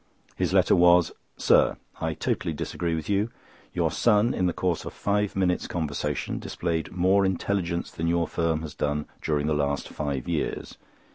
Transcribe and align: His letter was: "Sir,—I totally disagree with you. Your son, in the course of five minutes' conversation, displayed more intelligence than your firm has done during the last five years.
His 0.35 0.51
letter 0.51 0.75
was: 0.75 1.11
"Sir,—I 1.37 2.15
totally 2.15 2.53
disagree 2.55 2.95
with 2.95 3.07
you. 3.07 3.29
Your 3.71 3.91
son, 3.91 4.33
in 4.33 4.47
the 4.47 4.51
course 4.51 4.83
of 4.83 4.93
five 4.95 5.35
minutes' 5.35 5.67
conversation, 5.67 6.39
displayed 6.39 6.91
more 6.91 7.23
intelligence 7.23 7.91
than 7.91 8.07
your 8.07 8.27
firm 8.27 8.63
has 8.63 8.73
done 8.73 9.05
during 9.21 9.45
the 9.45 9.53
last 9.53 9.89
five 9.89 10.27
years. 10.27 10.79